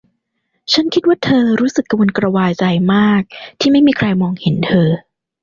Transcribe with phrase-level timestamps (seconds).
[0.73, 2.63] ฉันคิดว่าเธอรู้สึกกระวนกระวายใจ
[2.93, 3.21] มาก
[3.59, 4.89] ที่ไม่มีใครมองเห็นเธอ